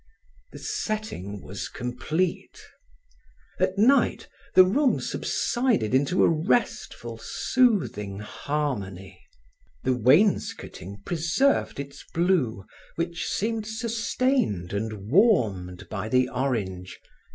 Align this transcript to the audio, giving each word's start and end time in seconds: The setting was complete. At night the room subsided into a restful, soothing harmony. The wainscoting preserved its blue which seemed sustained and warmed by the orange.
The 0.51 0.57
setting 0.57 1.43
was 1.43 1.69
complete. 1.69 2.59
At 3.59 3.77
night 3.77 4.27
the 4.55 4.65
room 4.65 4.99
subsided 4.99 5.93
into 5.93 6.23
a 6.23 6.27
restful, 6.27 7.19
soothing 7.21 8.17
harmony. 8.17 9.21
The 9.83 9.93
wainscoting 9.93 11.03
preserved 11.05 11.79
its 11.79 12.03
blue 12.15 12.65
which 12.95 13.27
seemed 13.27 13.67
sustained 13.67 14.73
and 14.73 15.11
warmed 15.11 15.87
by 15.87 16.09
the 16.09 16.29
orange. 16.29 16.99